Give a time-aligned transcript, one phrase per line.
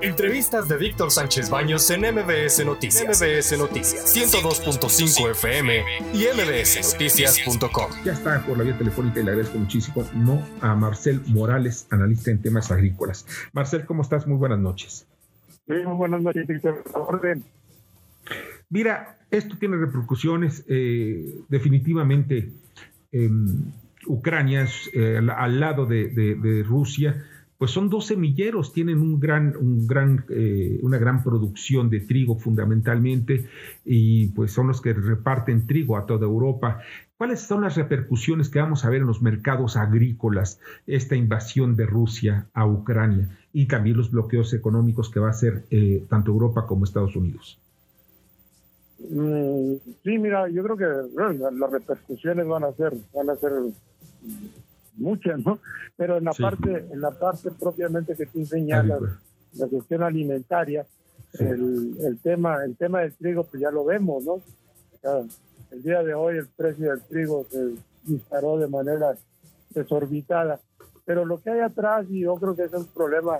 [0.00, 3.20] Entrevistas de Víctor Sánchez Baños en MBS Noticias.
[3.20, 5.82] MBS Noticias 102.5 FM
[6.14, 7.90] y mbsnoticias.com.
[8.04, 12.30] Ya está por la vía telefónica y le agradezco muchísimo no a Marcel Morales, analista
[12.30, 13.26] en temas agrícolas.
[13.52, 14.26] Marcel, ¿cómo estás?
[14.26, 15.08] Muy buenas noches.
[15.66, 16.84] muy buenas noches, Víctor.
[16.94, 17.42] Orden.
[18.70, 22.52] Mira, esto tiene repercusiones eh, definitivamente.
[24.06, 27.24] Ucrania eh, al, lado de, Rusia,
[27.58, 32.38] pues son dos semilleros, tienen un gran, un gran, eh, una gran producción de trigo
[32.38, 33.46] fundamentalmente
[33.84, 36.80] y pues son los que reparten trigo a toda Europa.
[37.16, 41.86] ¿Cuáles son las repercusiones que vamos a ver en los mercados agrícolas esta invasión de
[41.86, 45.64] Rusia a Ucrania y también los bloqueos económicos que va a hacer
[46.08, 47.58] tanto Europa como Estados Unidos?
[49.00, 50.86] Mm, sí, mira, yo creo que
[51.58, 53.52] las repercusiones van a ser, van a ser
[54.98, 55.58] muchas, ¿no?
[55.96, 59.00] Pero en la parte, en la parte propiamente que tú señalas,
[59.54, 60.86] la cuestión alimentaria,
[61.38, 64.42] el, el, tema, el tema del trigo, pues ya lo vemos, ¿no?
[65.70, 69.14] el día de hoy el precio del trigo se disparó de manera
[69.70, 70.60] desorbitada.
[71.04, 73.38] Pero lo que hay atrás, y yo creo que es un problema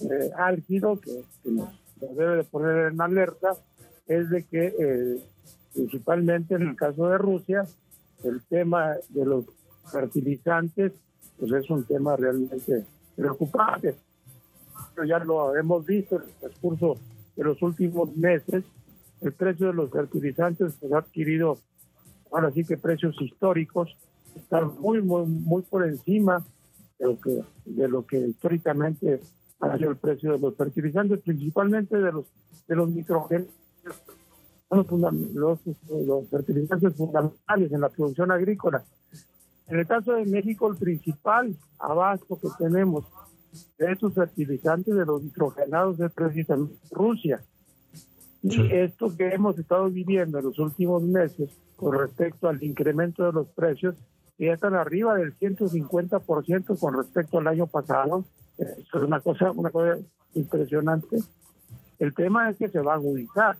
[0.00, 1.70] eh, álgido que, nos,
[2.00, 3.56] nos, debe de poner en alerta,
[4.06, 5.20] es de que eh,
[5.74, 7.64] principalmente en el caso de Rusia,
[8.24, 9.44] el tema de los
[9.90, 10.92] fertilizantes,
[11.38, 12.84] pues es un tema realmente
[13.16, 13.96] preocupante.
[14.94, 16.98] Pero ya lo hemos visto en el transcurso
[17.36, 18.64] de los últimos meses,
[19.20, 21.58] el precio de los fertilizantes pues, ha adquirido,
[22.30, 23.96] ahora sí que precios históricos,
[24.36, 26.44] están muy, muy, muy por encima
[26.98, 29.20] de lo que, de lo que históricamente
[29.60, 32.26] ha sido el precio de los fertilizantes, principalmente de los,
[32.66, 33.48] de los nitrógenos
[34.70, 35.58] los,
[35.88, 38.84] los, fertilizantes fundamentales en la producción agrícola.
[39.68, 43.04] En el caso de México, el principal abasto que tenemos
[43.78, 47.42] de estos fertilizantes, de los nitrogenados, es precisamente Rusia.
[48.42, 53.32] Y esto que hemos estado viviendo en los últimos meses con respecto al incremento de
[53.32, 53.94] los precios,
[54.36, 58.24] que ya están arriba del 150% con respecto al año pasado,
[58.56, 59.98] es una cosa, una cosa
[60.34, 61.18] impresionante.
[61.98, 63.56] El tema es que se va a agudizar.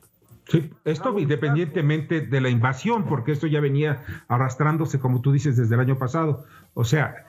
[0.48, 5.74] Sí, esto independientemente de la invasión, porque esto ya venía arrastrándose, como tú dices, desde
[5.74, 6.44] el año pasado.
[6.72, 7.26] O sea,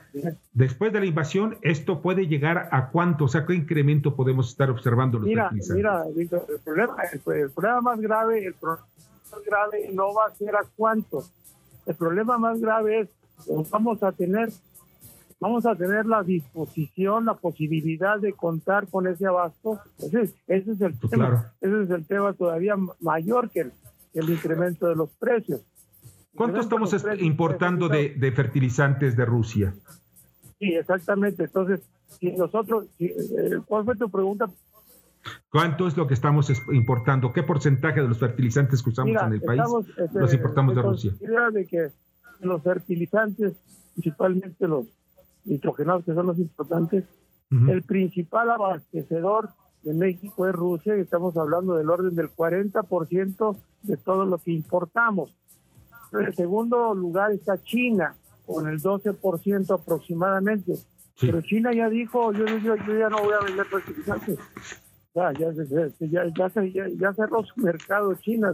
[0.54, 3.26] después de la invasión, ¿esto puede llegar a cuánto?
[3.26, 5.20] O sea, ¿qué incremento podemos estar observando?
[5.20, 8.86] mira, mira, Víctor, el problema, el, problema más grave, el problema
[9.32, 11.26] más grave no va a ser a cuánto.
[11.86, 13.10] El problema más grave es,
[13.70, 14.50] vamos a tener
[15.40, 19.80] vamos a tener la disposición, la posibilidad de contar con ese abasto.
[20.00, 23.72] Ese, ese es el pues tema, ese es el tema todavía mayor que
[24.14, 25.62] el, incremento de los precios.
[26.36, 29.74] ¿Cuánto estamos importando de, fertilizantes de Rusia?
[30.60, 31.44] Sí, exactamente.
[31.44, 31.82] Entonces,
[32.20, 34.50] si nosotros, eh, ¿cuál fue tu pregunta?
[35.52, 37.34] ¿Cuánto es lo que estamos importando?
[37.34, 39.62] ¿Qué porcentaje de los fertilizantes que usamos en el país
[39.98, 41.14] este, los importamos de Rusia?
[41.52, 41.90] de que
[42.42, 43.54] los fertilizantes,
[43.94, 44.86] principalmente los
[45.50, 47.06] nitrogenados, que son los importantes.
[47.52, 49.50] El principal abastecedor
[49.82, 54.52] de México es Rusia, y estamos hablando del orden del 40% de todo lo que
[54.52, 55.34] importamos.
[56.14, 58.16] En el segundo lugar está China,
[58.46, 60.74] con el 12% aproximadamente.
[61.20, 64.40] Pero China ya dijo, yo, yo, ya no voy a vender fertilizantes.
[65.14, 65.52] Ya, ya,
[66.00, 68.54] ya, ya, ya, cerró su mercado China.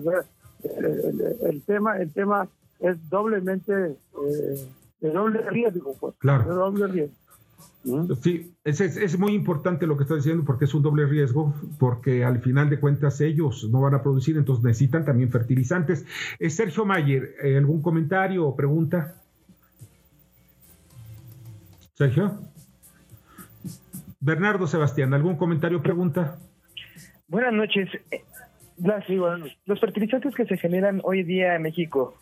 [1.42, 2.48] El, tema, el tema
[2.80, 4.70] es doblemente eh,
[5.06, 6.16] de doble riesgo, pues.
[6.18, 6.44] Claro.
[6.44, 7.16] De doble riesgo.
[7.84, 8.14] ¿Mm?
[8.22, 12.26] Sí, es, es, muy importante lo que está diciendo porque es un doble riesgo, porque
[12.26, 16.06] al final de cuentas ellos no van a producir, entonces necesitan también fertilizantes.
[16.40, 19.22] Eh, Sergio Mayer, eh, ¿algún comentario o pregunta?
[21.94, 22.40] Sergio.
[24.20, 26.40] Bernardo Sebastián, ¿algún comentario o pregunta?
[27.28, 27.88] Buenas noches.
[28.10, 28.24] Eh,
[29.66, 32.16] los fertilizantes que se generan hoy día en México,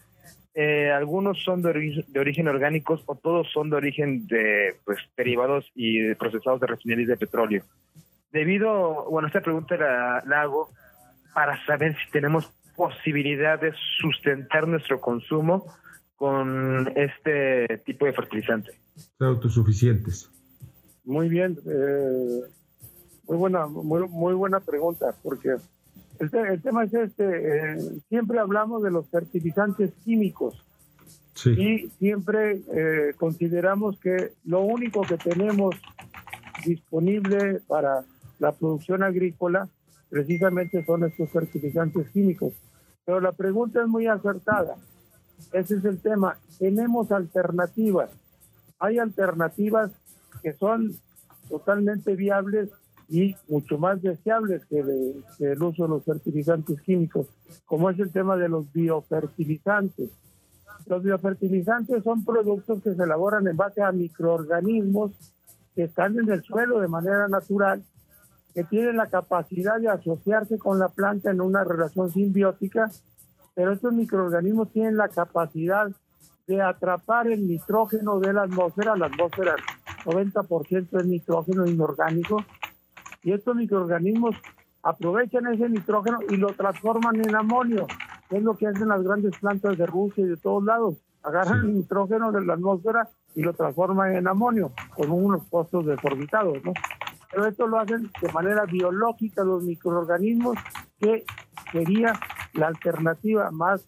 [0.55, 5.71] eh, algunos son de, de, origen orgánicos o todos son de origen de pues, derivados
[5.73, 7.63] y procesados de refinerías de petróleo.
[8.31, 10.69] Debido, bueno, esta pregunta la, hago
[11.33, 15.65] para saber si tenemos posibilidad de sustentar nuestro consumo
[16.15, 18.71] con este tipo de fertilizante.
[19.19, 20.29] Autosuficientes.
[21.03, 22.41] Muy bien, eh,
[23.27, 25.57] muy buena, muy, muy buena pregunta, porque
[26.19, 27.77] el, tema es este, eh,
[28.09, 30.63] siempre hablamos de los fertilizantes químicos
[31.45, 35.75] y siempre eh, consideramos que lo único que tenemos
[36.65, 38.03] disponible para
[38.39, 39.67] la producción agrícola
[40.09, 42.53] precisamente son estos fertilizantes químicos.
[43.05, 44.75] Pero la pregunta es muy acertada.
[45.51, 46.37] Ese es el tema.
[46.59, 48.11] Tenemos alternativas.
[48.79, 49.91] Hay alternativas
[50.41, 50.93] que son
[51.49, 52.69] totalmente viables
[53.09, 57.27] y mucho más deseables que, el uso de los fertilizantes químicos,
[57.65, 60.09] como es el tema de los biofertilizantes.
[60.85, 65.11] Los biofertilizantes son productos que se elaboran en base a microorganismos
[65.75, 67.83] que están en el suelo de manera natural,
[68.53, 72.91] que tienen la capacidad de asociarse con la planta en una relación simbiótica,
[73.55, 75.89] pero estos microorganismos tienen la capacidad
[76.47, 79.55] de atrapar el nitrógeno de la atmósfera, la atmósfera
[80.05, 82.43] 90% es nitrógeno inorgánico,
[83.23, 84.35] y estos microorganismos
[84.81, 87.87] aprovechan ese nitrógeno y lo transforman en amonio,
[88.29, 90.97] es lo que hacen las grandes plantas de Rusia y de todos lados.
[91.23, 96.63] Agarran el nitrógeno de la atmósfera y lo transforman en amonio, con unos costos desorbitados,
[96.65, 96.73] ¿no?
[97.31, 100.57] Pero esto lo hacen de manera biológica los microorganismos,
[100.99, 101.23] que
[101.71, 102.13] sería
[102.53, 103.85] la alternativa más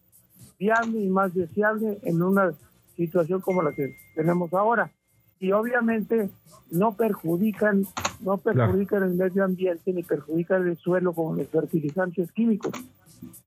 [0.57, 2.53] viable y más deseable en una
[2.95, 4.91] situación como la que tenemos ahora.
[5.39, 6.29] Y obviamente
[6.71, 7.85] no perjudican,
[8.21, 12.71] no perjudican el medio ambiente ni perjudican el suelo como los fertilizantes químicos.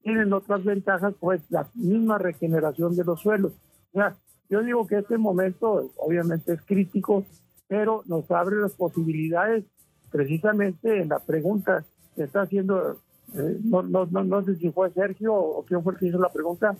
[0.02, 3.52] Tienen otras ventajas, pues la misma regeneración de los suelos.
[3.92, 4.16] O sea,
[4.48, 7.24] yo digo que este momento obviamente es crítico,
[7.68, 9.64] pero nos abre las posibilidades
[10.10, 11.84] precisamente en la pregunta
[12.16, 12.98] que está haciendo,
[13.34, 16.18] eh, no, no, no, no sé si fue Sergio o quién fue el que hizo
[16.18, 16.74] la pregunta,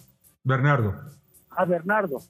[0.44, 0.94] Bernardo.
[1.50, 2.22] A Bernardo.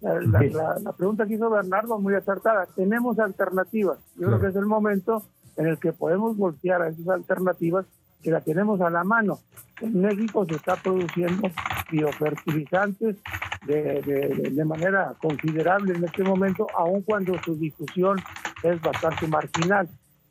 [0.00, 2.66] La, pregunta que hizo Bernardo muy acertada.
[2.74, 3.98] Tenemos alternativas.
[4.16, 5.22] Yo creo que es el momento
[5.56, 7.86] en el que podemos voltear a esas alternativas
[8.22, 9.38] que la tenemos a la mano.
[9.80, 11.50] En México se está produciendo
[11.90, 13.16] biofertilizantes
[13.66, 18.18] de, de, manera considerable en este momento, aun cuando su difusión
[18.62, 19.88] es bastante marginal.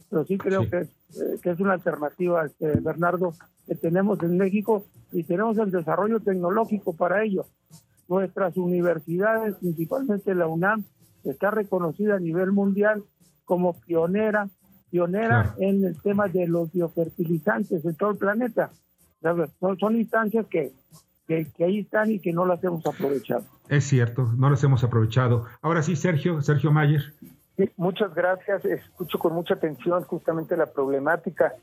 [0.10, 0.90] Pero sí creo Que, es,
[1.22, 3.34] eh, que es una alternativa, este, Bernardo,
[3.68, 7.46] que tenemos en México y tenemos el desarrollo tecnológico para ello.
[8.10, 10.84] Nuestras universidades, principalmente la UNAM,
[11.24, 13.04] está reconocida a nivel mundial
[13.46, 14.50] como pionera,
[14.90, 18.72] pionera en el tema de los biofertilizantes en todo el planeta.
[19.22, 20.74] Son, son instancias que,
[21.28, 23.46] que, que, ahí están y que no las hemos aprovechado.
[23.70, 25.46] Es cierto, no las hemos aprovechado.
[25.62, 27.14] Ahora sí, Sergio, Sergio Mayer.
[27.58, 28.66] Sí, muchas gracias.
[28.66, 31.54] Escucho con mucha atención justamente la problemática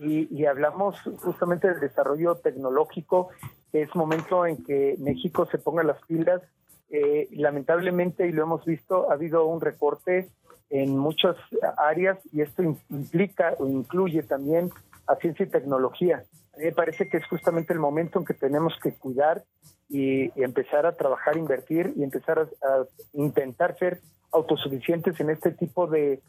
[0.00, 3.28] y, hablamos justamente del desarrollo tecnológico,
[3.72, 6.42] es momento en que México se ponga las pilas.
[6.90, 10.28] Eh, lamentablemente, y lo hemos visto, ha habido un recorte
[10.70, 11.36] en muchas
[11.76, 14.70] áreas y esto implica o incluye también
[15.06, 16.24] a ciencia y tecnología.
[16.58, 19.44] me parece que es justamente el momento en que tenemos que cuidar
[19.88, 22.84] y, empezar a trabajar, invertir y empezar a,
[23.14, 24.00] intentar ser
[24.32, 26.20] autosuficientes en este tipo de,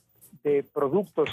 [0.44, 1.30] de productos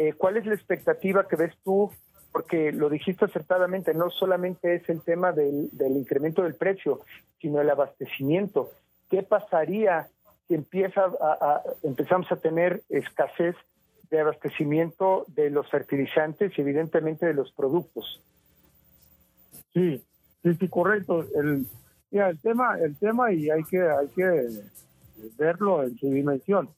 [0.00, 1.90] eh, ¿Cuál es la expectativa que ves tú?
[2.32, 7.00] Porque lo dijiste acertadamente, no solamente es el tema del, incremento del precio,
[7.40, 8.70] sino el abastecimiento.
[9.10, 10.08] ¿Qué pasaría
[10.46, 13.56] si empieza a, empezamos a tener escasez
[14.10, 18.22] de abastecimiento de los fertilizantes y evidentemente de los productos?
[19.72, 20.02] Sí,
[20.42, 21.24] sí, sí, correcto.
[21.34, 21.66] El,
[22.12, 24.48] el tema, el tema y hay que, hay que
[25.36, 26.68] verlo en su dimensión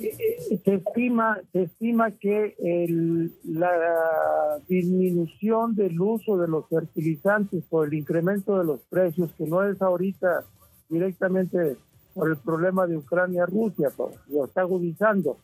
[0.00, 7.94] se estima, se estima que el, la disminución del uso de los fertilizantes por el
[7.94, 10.44] incremento de los precios, que no es ahorita
[10.88, 11.76] directamente
[12.14, 13.90] por el problema de Ucrania-Rusia,
[14.28, 15.36] lo está agudizando,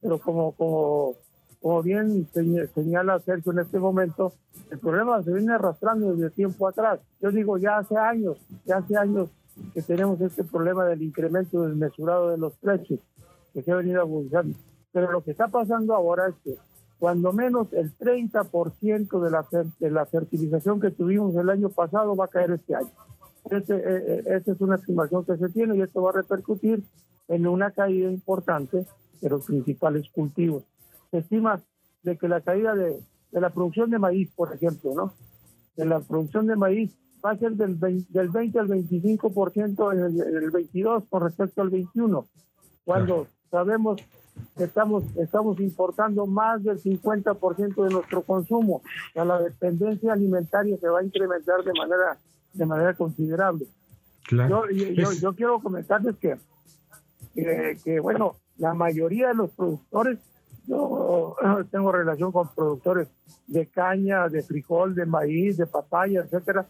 [0.00, 1.14] pero como, como,
[1.60, 2.26] como bien
[2.74, 4.32] señala Sergio en este momento,
[4.70, 7.00] el problema se viene arrastrando desde tiempo atrás.
[7.20, 9.28] Yo digo, ya hace años, ya hace años
[9.74, 13.00] que tenemos este problema del incremento desmesurado de los precios
[13.56, 14.54] que se ha venido abusando.
[14.92, 16.58] Pero lo que está pasando ahora es que
[16.98, 19.46] cuando menos el 30% de la,
[19.80, 22.90] de la fertilización que tuvimos el año pasado va a caer este año.
[23.50, 26.84] Esta eh, eh, es una estimación que se tiene y esto va a repercutir
[27.28, 28.84] en una caída importante
[29.22, 30.64] de los principales cultivos.
[31.10, 31.62] Se estima
[32.02, 33.00] de que la caída de,
[33.32, 35.14] de la producción de maíz, por ejemplo, ¿no?
[35.76, 36.94] De la producción de maíz
[37.24, 41.22] va a ser del 20, del 20 al 25% en el, en el 22 con
[41.22, 42.26] respecto al 21,
[42.84, 44.02] cuando sabemos
[44.56, 48.82] que estamos, estamos importando más del 50% de nuestro consumo.
[49.14, 52.18] O la dependencia alimentaria se va a incrementar de manera,
[52.52, 53.66] de manera considerable.
[54.30, 54.64] Yo,
[55.20, 56.36] yo, quiero comentarles que,
[57.34, 60.18] que, bueno, la mayoría de los productores,
[60.66, 61.36] yo
[61.70, 63.08] tengo relación con productores
[63.46, 66.66] de caña, de frijol, de maíz, de papaya, etcétera,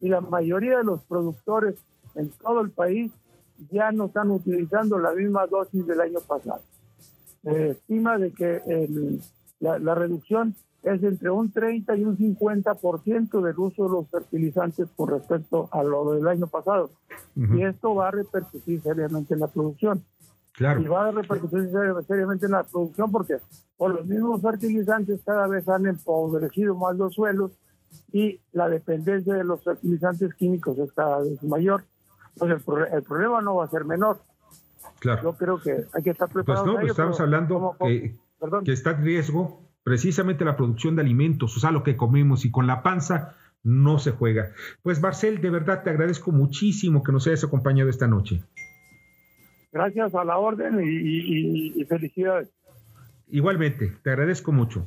[0.00, 1.76] y la mayoría de los productores
[2.14, 3.12] en todo el país
[3.70, 6.62] ya no están utilizando la misma dosis del año pasado.
[7.42, 9.20] Se estima de que
[9.60, 15.10] la, reducción es entre un 30 y un 50% del uso de los fertilizantes con
[15.10, 16.90] respecto a lo del año pasado.
[17.36, 20.04] Y esto va a repercutir seriamente en la producción.
[20.58, 21.70] Y va a repercutir
[22.06, 23.36] seriamente en la producción porque
[23.76, 27.52] por los mismos fertilizantes cada vez han empobrecido más los suelos
[28.12, 31.84] y la dependencia de los fertilizantes químicos es cada vez mayor.
[32.40, 34.20] Entonces el, problema no va a ser menor.
[35.00, 35.22] Claro.
[35.22, 36.64] Yo creo que hay que estar preparados.
[36.64, 38.16] Pues no, pues estamos hablando que,
[38.64, 42.50] que está en riesgo precisamente la producción de alimentos, o sea, lo que comemos y
[42.50, 44.52] con la panza no se juega.
[44.82, 48.44] Pues Marcel, de verdad te agradezco muchísimo que nos hayas acompañado esta noche.
[49.72, 52.50] Gracias a la orden y, felicidades.
[53.28, 54.86] Igualmente, te agradezco mucho.